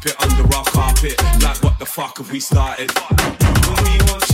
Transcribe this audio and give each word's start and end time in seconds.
sweep 0.00 0.14
it 0.14 0.22
under 0.22 0.56
our 0.56 0.64
carpet. 0.64 1.22
Like, 1.42 1.62
what 1.62 1.78
the 1.78 1.86
fuck 1.86 2.18
have 2.18 2.30
we 2.30 2.40
started? 2.40 2.90
When 2.90 3.84
we 3.84 3.98
want? 4.10 4.29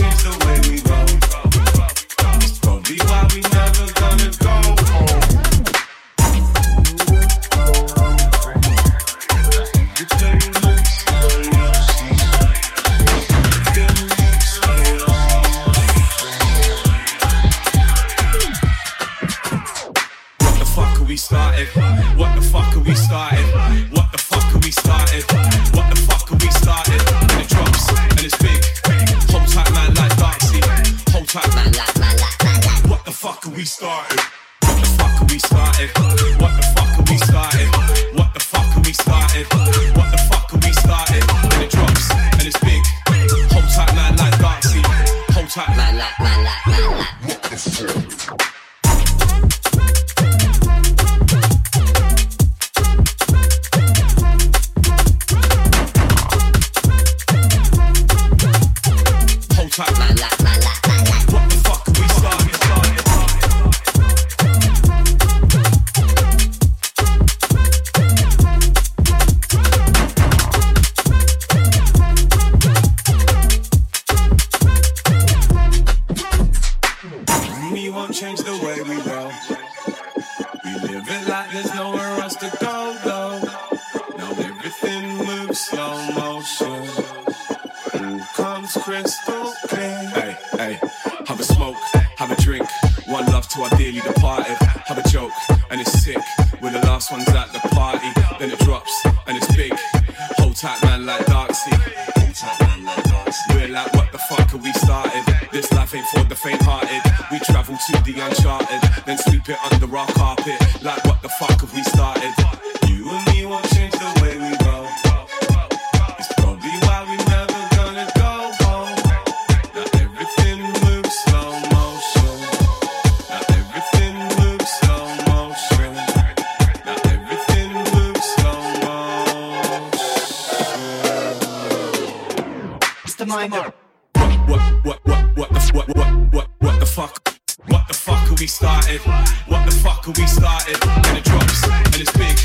What 133.17 133.49
What, 133.49 134.61
what, 134.85 134.99
what, 135.03 135.35
what, 135.35 135.49
the, 135.49 135.71
what, 135.73 135.87
what, 135.97 136.33
what, 136.33 136.47
what 136.59 136.79
the 136.79 136.85
fuck? 136.85 137.35
What 137.65 137.87
the 137.87 137.93
fuck 137.95 138.29
are 138.29 138.35
we 138.35 138.45
started? 138.45 139.01
What 139.47 139.65
the 139.65 139.71
fuck 139.71 140.07
are 140.07 140.11
we 140.11 140.27
started? 140.27 140.77
And 140.85 141.17
it 141.17 141.23
drops, 141.23 141.67
and 141.67 141.95
it's 141.95 142.11
big. 142.11 142.37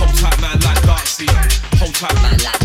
Hold 0.00 0.16
tight, 0.16 0.40
man, 0.40 0.58
like 0.60 0.78
Darkzy. 0.78 1.28
Hold 1.78 1.94
tight, 1.94 2.14
man, 2.22 2.38
like 2.38 2.57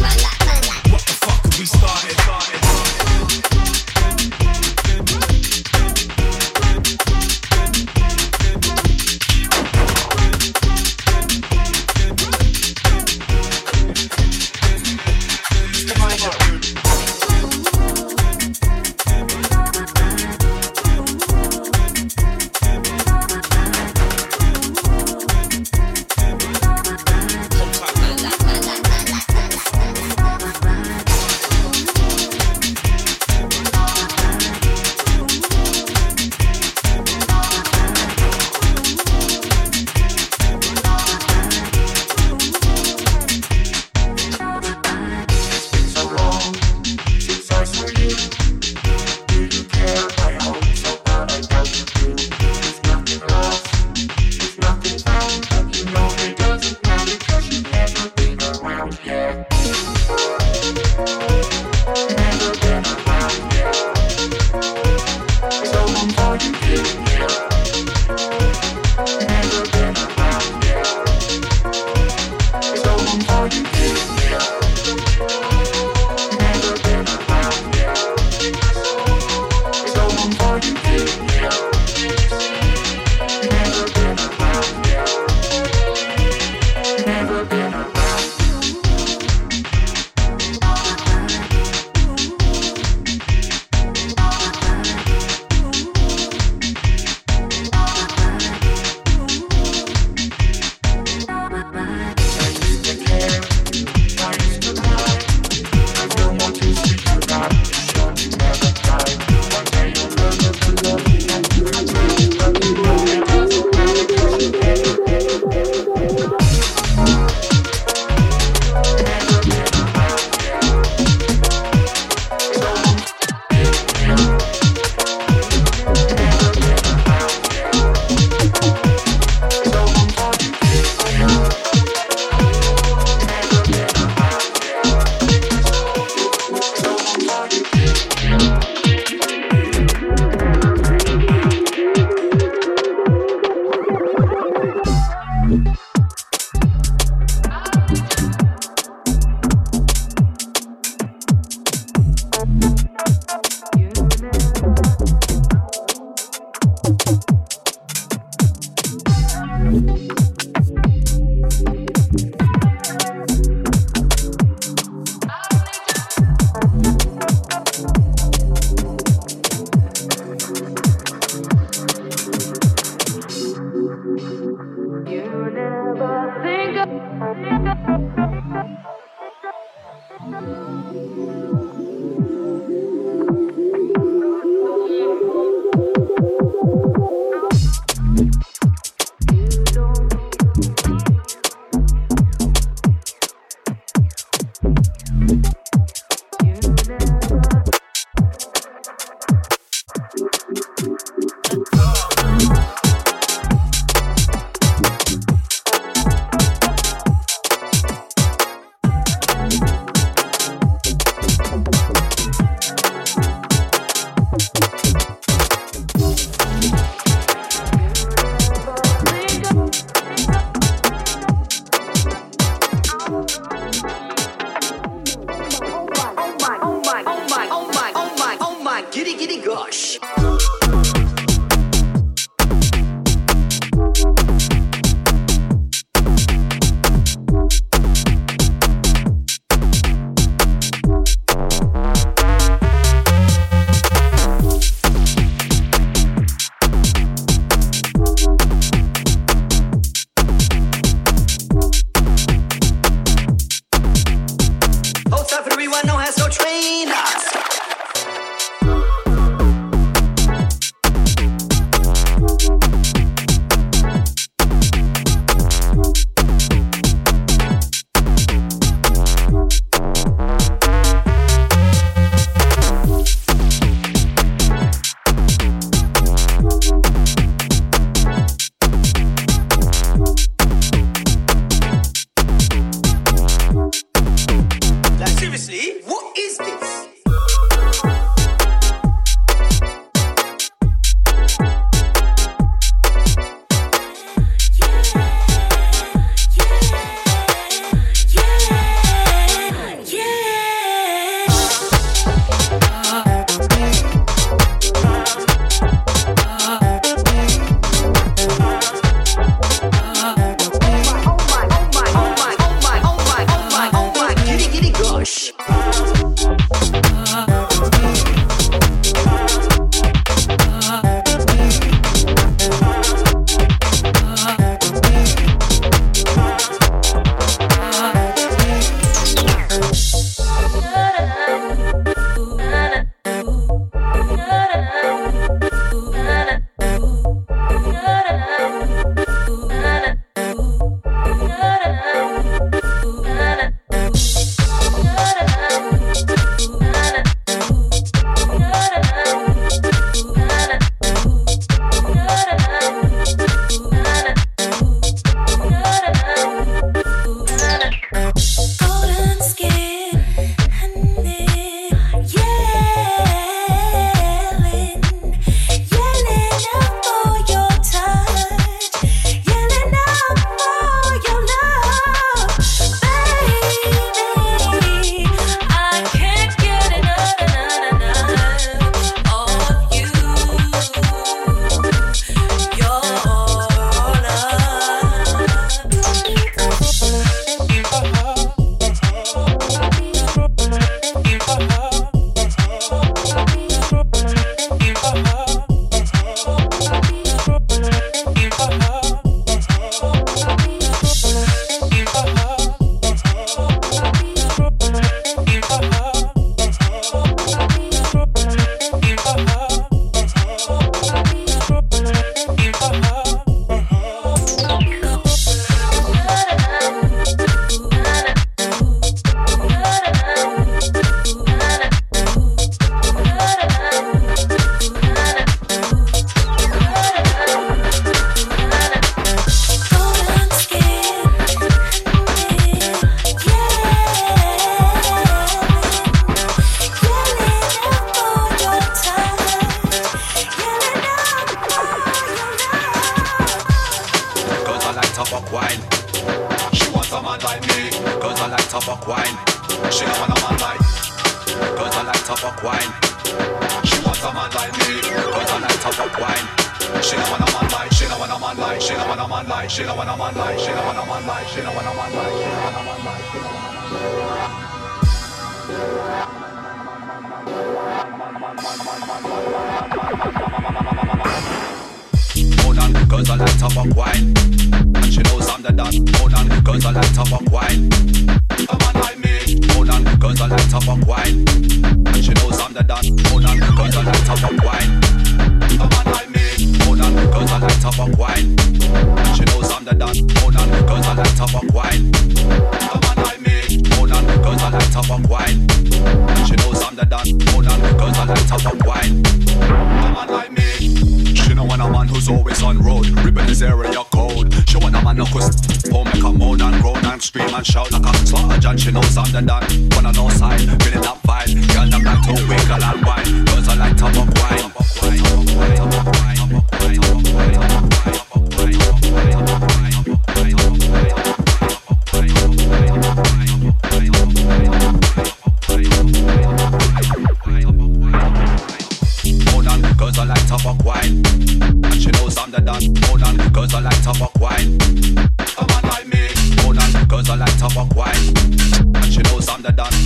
And 539.45 539.82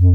Oh, 0.00 0.14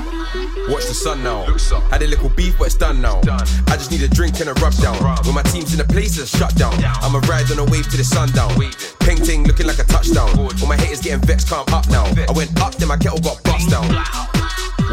Watch 0.71 0.87
the 0.87 0.93
sun 0.93 1.21
now. 1.21 1.43
Had 1.91 2.01
a 2.01 2.07
little 2.07 2.29
beef, 2.29 2.57
but 2.57 2.67
it's 2.67 2.75
done 2.75 3.01
now. 3.01 3.19
I 3.67 3.75
just 3.75 3.91
need 3.91 4.03
a 4.03 4.07
drink 4.07 4.39
and 4.39 4.47
a 4.47 4.53
rub 4.63 4.71
down. 4.79 4.95
When 5.27 5.35
my 5.35 5.43
team's 5.43 5.73
in 5.73 5.79
the 5.79 5.83
place, 5.83 6.17
it's 6.17 6.31
shut 6.31 6.55
down. 6.55 6.73
I'ma 7.03 7.19
ride 7.27 7.51
on 7.51 7.59
a 7.59 7.65
wave 7.65 7.91
to 7.91 7.97
the 7.97 8.05
sundown. 8.05 8.55
Painting 9.01 9.43
looking 9.43 9.67
like 9.67 9.79
a 9.79 9.83
touchdown. 9.83 10.31
When 10.37 10.69
my 10.69 10.77
haters 10.77 11.01
getting 11.01 11.19
vexed, 11.27 11.49
calm 11.49 11.67
up 11.75 11.89
now. 11.89 12.05
I 12.07 12.31
went 12.31 12.55
up, 12.61 12.75
then 12.75 12.87
my 12.87 12.95
kettle 12.95 13.19
got 13.19 13.43
bust 13.43 13.69
down. 13.69 13.83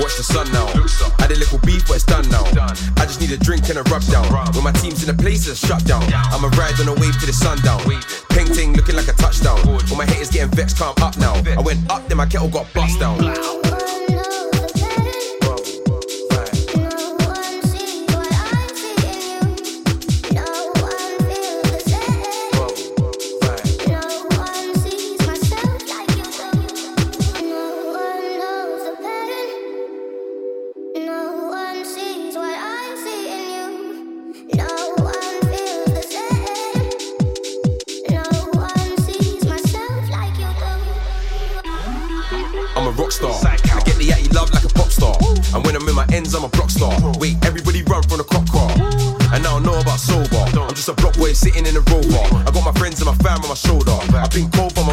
Watch 0.02 0.18
the 0.18 0.26
sun 0.26 0.50
now. 0.50 0.66
Had 1.22 1.30
a 1.30 1.38
little 1.38 1.62
beef, 1.62 1.86
but 1.86 2.02
it's 2.02 2.04
done 2.04 2.28
now. 2.28 2.42
I 2.98 3.06
just 3.06 3.20
need 3.20 3.30
a 3.30 3.38
drink 3.38 3.68
and 3.70 3.78
a 3.78 3.84
rub 3.86 4.02
down. 4.10 4.26
When 4.58 4.64
my 4.64 4.72
team's 4.82 5.06
in 5.06 5.14
the 5.14 5.22
place, 5.22 5.46
it's 5.46 5.62
shut 5.62 5.84
down. 5.86 6.02
I'ma 6.34 6.50
ride 6.58 6.74
on 6.82 6.90
a 6.90 6.94
wave 6.98 7.14
to 7.22 7.26
the 7.26 7.32
sundown. 7.32 7.78
Painting 8.34 8.74
looking 8.74 8.96
like 8.96 9.06
a 9.06 9.14
touchdown. 9.14 9.62
When 9.62 9.98
my 9.98 10.06
haters 10.06 10.30
getting 10.34 10.50
vexed, 10.50 10.76
calm 10.76 10.98
up 10.98 11.16
now. 11.18 11.38
I 11.54 11.62
went 11.62 11.86
up, 11.88 12.08
then 12.08 12.16
my 12.16 12.26
kettle 12.26 12.50
got 12.50 12.66
bust 12.74 12.98
down. 12.98 13.22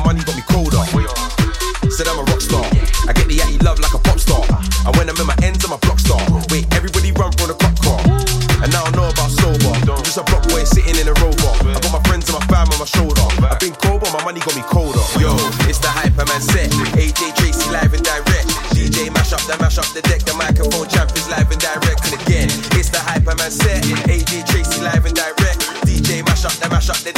Money 0.06 0.22
got 0.22 0.38
me 0.38 0.44
colder. 0.48 0.78
Said 1.92 2.08
I'm 2.08 2.20
a 2.20 2.24
rock 2.30 2.40
star. 2.40 2.64
I 3.10 3.12
get 3.12 3.28
the 3.28 3.36
yatty 3.42 3.58
love 3.66 3.80
like 3.80 3.92
a 3.92 4.00
pop 4.00 4.16
star. 4.16 4.46
And 4.86 4.96
when 4.96 5.10
I'm 5.10 5.18
in 5.20 5.28
my 5.28 5.36
ends, 5.44 5.66
I'm 5.66 5.74
a 5.74 5.78
block 5.82 6.00
star. 6.00 6.22
Wait, 6.54 6.72
everybody 6.72 7.12
run 7.12 7.34
from 7.36 7.50
the 7.50 7.58
cop 7.58 7.76
car. 7.84 8.00
And 8.64 8.70
I 8.70 8.80
don't 8.86 8.96
know 8.96 9.10
about 9.10 9.28
sober. 9.28 9.76
I'm 9.92 10.04
just 10.08 10.16
a 10.16 10.24
block 10.24 10.48
boy 10.48 10.64
sitting 10.64 10.96
in 10.96 11.10
a 11.10 11.16
rover. 11.20 11.52
I 11.68 11.76
got 11.84 11.92
my 11.92 12.04
friends 12.08 12.30
and 12.30 12.40
my 12.40 12.46
fam 12.48 12.72
on 12.72 12.80
my 12.80 12.88
shoulder. 12.88 13.26
I've 13.44 13.60
been 13.60 13.76
cold, 13.84 14.08
but 14.08 14.14
my 14.14 14.24
money 14.24 14.40
got 14.40 14.56
me 14.56 14.64
colder. 14.72 15.04
Yo, 15.20 15.36
it's 15.68 15.84
the 15.84 15.92
Hyperman 15.92 16.40
set. 16.40 16.72
AJ 16.96 17.36
Tracey 17.36 17.68
live 17.74 17.92
and 17.92 18.06
direct. 18.06 18.55
DJ 18.96 19.12
mash 19.14 19.34
up 19.34 19.42
the 19.42 19.58
mash 19.60 19.78
up 19.78 19.86
the 19.92 20.02
deck. 20.08 20.24
The 20.24 20.34
microphone 20.36 20.88
champ 20.88 21.12
is 21.20 21.28
live 21.28 21.52
and 21.52 21.60
direct. 21.60 22.00
And 22.08 22.16
again, 22.16 22.48
it's 22.80 22.88
the 22.88 23.04
Hyperman 23.04 23.52
set. 23.52 23.84
AJ 24.08 24.48
Tracey 24.48 24.80
live 24.80 25.04
and 25.04 25.14
direct. 25.14 25.60
DJ 25.84 26.24
mash 26.24 26.46
up 26.46 26.54
the 26.64 26.70
mash 26.70 26.90
up 26.90 26.96
the 27.04 27.12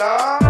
love. 0.00 0.49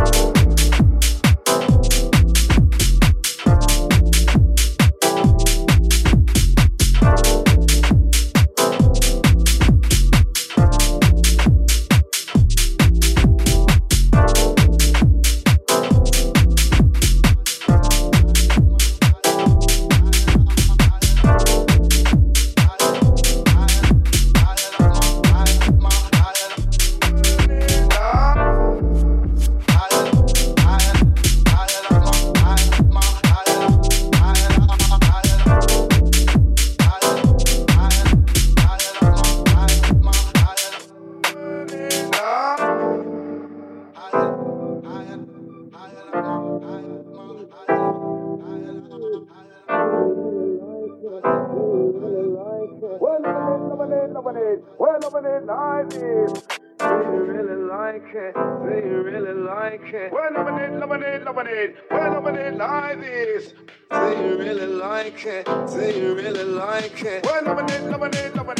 Do 55.90 55.96
you 55.98 57.24
really 57.24 57.56
like 57.64 58.14
it? 58.14 58.34
Do 58.34 58.88
you 58.88 59.02
really 59.02 59.34
like 59.34 59.92
it? 59.92 60.12
We're 60.12 60.30
loving 60.30 60.54
it, 60.58 60.78
loving 60.78 61.02
it, 61.02 61.24
loving 61.24 61.46
it. 61.48 61.76
We're 61.90 62.10
loving 62.10 62.36
it 62.36 62.56
like 62.56 63.00
this. 63.00 63.54
Do 63.90 63.96
you 63.96 64.38
really 64.38 64.66
like 64.66 65.26
it? 65.26 65.46
Do 65.46 65.80
you 65.80 66.14
really 66.14 66.44
like 66.44 67.02
it? 67.04 67.24
Well, 67.24 67.42
lemonade, 67.42 67.90
loving 67.90 68.14
it. 68.14 68.36
Loving 68.36 68.54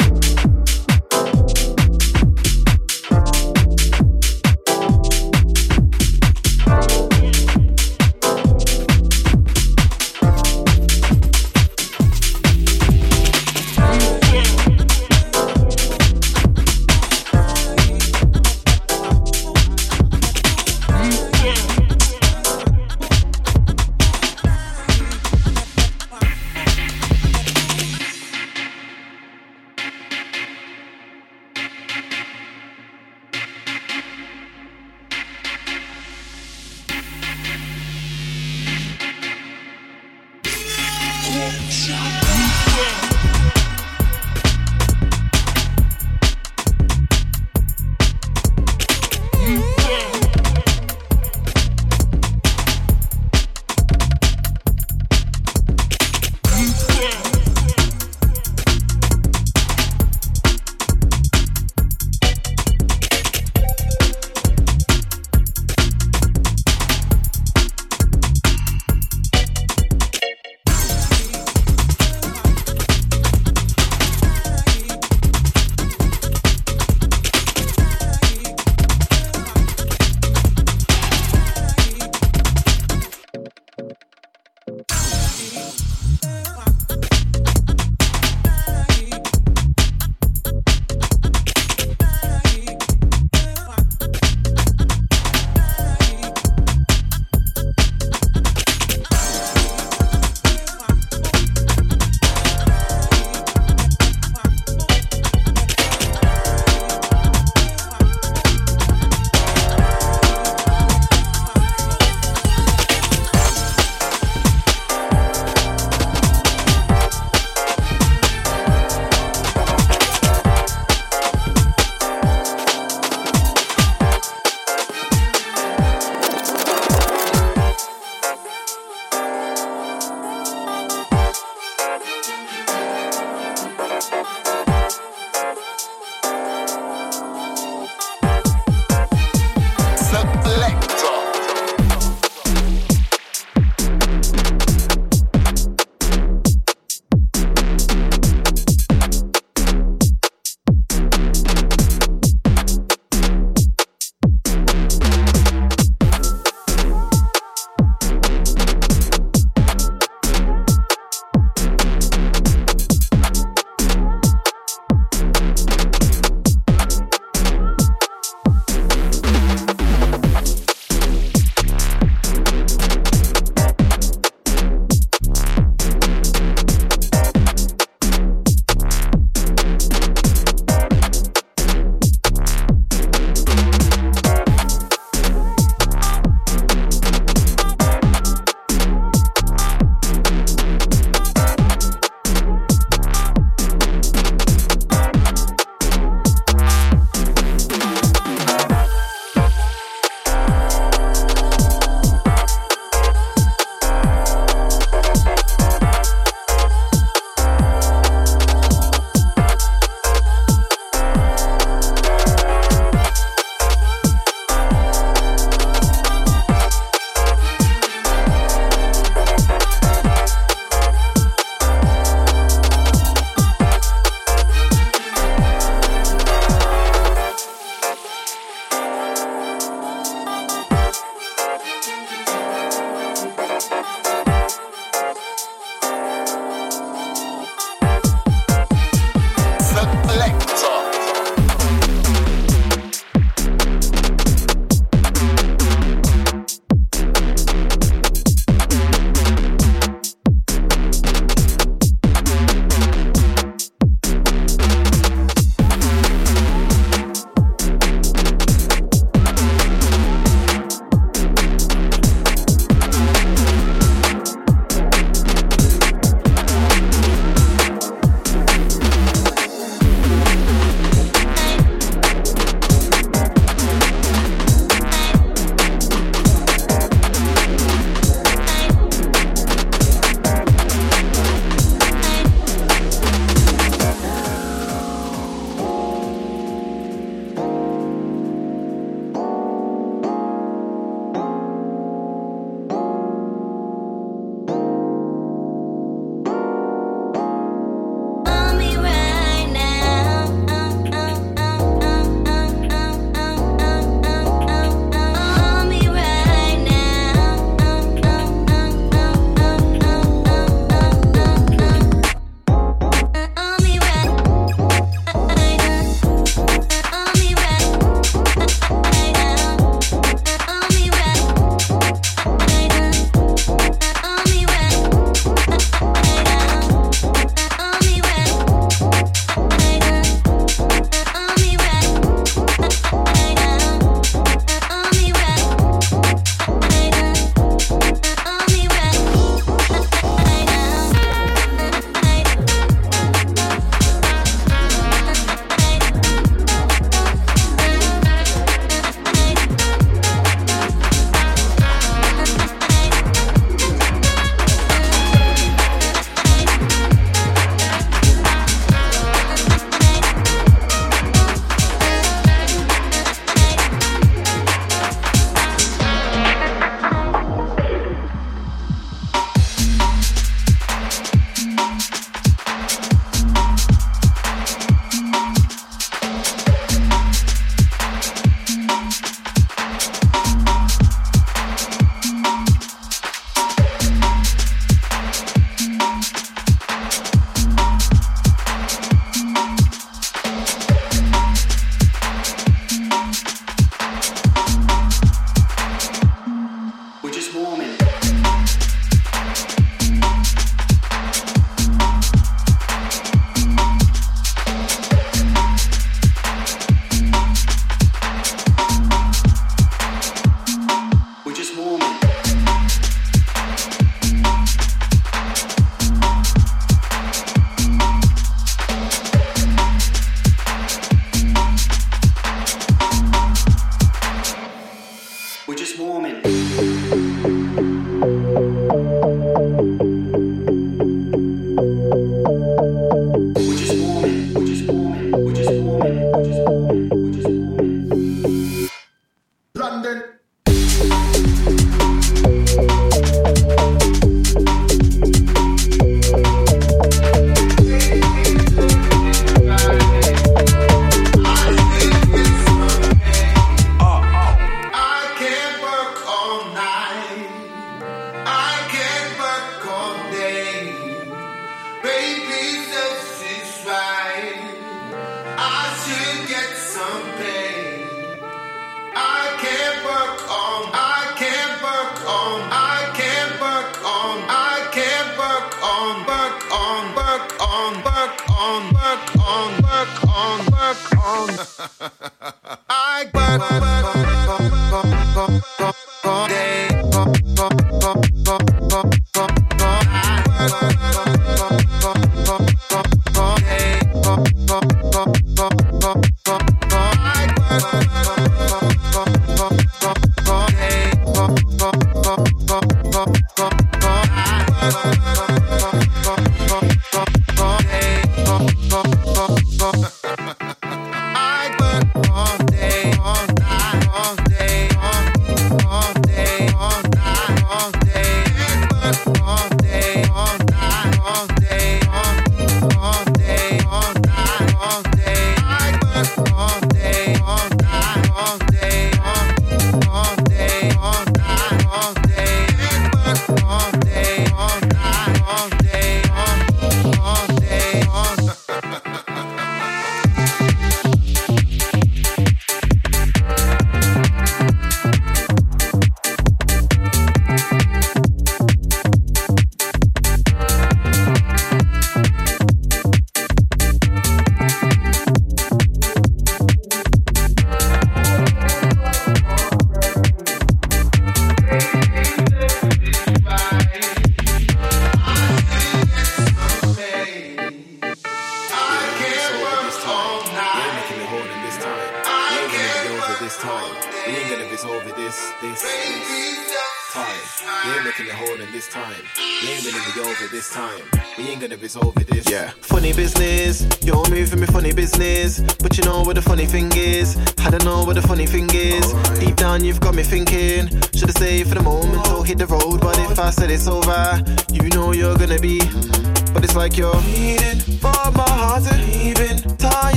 it. 0.00 0.13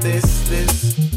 this, 0.00 0.48
this 0.48 1.08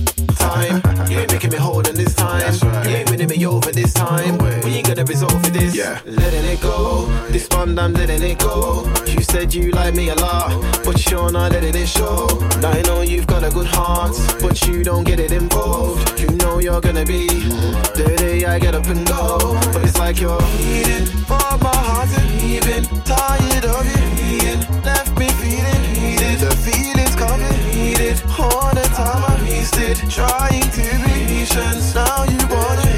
time. 0.41 0.81
You 1.09 1.19
ain't 1.19 1.31
making 1.31 1.51
me 1.51 1.57
hold 1.57 1.87
on 1.87 1.95
this 1.95 2.13
time. 2.15 2.41
Right. 2.41 2.89
You 2.89 2.95
ain't 2.97 3.09
winning 3.09 3.27
me 3.27 3.45
over 3.45 3.71
this 3.71 3.93
time. 3.93 4.37
No 4.37 4.59
we 4.63 4.71
ain't 4.75 4.87
gonna 4.87 5.05
resolve 5.05 5.41
for 5.43 5.51
this. 5.51 5.75
Yeah. 5.75 5.99
Letting 6.05 6.45
it 6.45 6.61
go. 6.61 7.05
Right. 7.05 7.31
This 7.31 7.47
one 7.49 7.77
I'm 7.77 7.93
letting 7.93 8.23
it 8.23 8.39
go. 8.39 8.83
Right. 8.83 9.15
You 9.15 9.21
said 9.21 9.53
you 9.53 9.71
like 9.71 9.95
me 9.95 10.09
a 10.09 10.15
lot, 10.15 10.49
but 10.83 11.09
you're 11.09 11.31
not 11.31 11.51
letting 11.51 11.75
it 11.75 11.87
show. 11.87 12.27
Now 12.61 12.71
I 12.71 12.81
know 12.83 13.01
you've 13.01 13.27
got 13.27 13.43
a 13.43 13.49
good 13.49 13.67
heart, 13.67 14.15
but 14.41 14.65
you 14.67 14.83
don't 14.83 15.03
get 15.03 15.19
it 15.19 15.31
involved. 15.31 16.19
You 16.19 16.29
know 16.37 16.59
you're 16.59 16.81
gonna 16.81 17.05
be 17.05 17.27
the 17.27 18.15
day 18.17 18.45
I 18.45 18.59
get 18.59 18.75
up 18.75 18.85
and 18.87 19.05
go. 19.07 19.37
But 19.73 19.83
it's 19.83 19.97
like 19.97 20.19
you're 20.19 20.41
heating, 20.57 21.07
but 21.27 21.57
my 21.61 21.75
heart's 21.75 22.17
even 22.43 22.83
tired 23.03 23.65
of 23.65 23.85
you. 23.85 24.10
time 29.03 29.23
I 29.23 29.43
wasted 29.43 29.97
trying 30.09 30.61
to 30.77 30.83
be 31.03 31.13
patient. 31.27 31.95
Now 31.95 32.23
you 32.23 32.37
want 32.53 32.85
it. 32.85 32.90